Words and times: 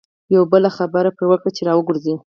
یوه 0.35 0.45
بله 0.53 0.69
خبره 0.77 1.09
پر 1.17 1.25
وکړه 1.27 1.51
چې 1.57 1.61
را 1.67 1.73
وګرځي. 1.75 2.15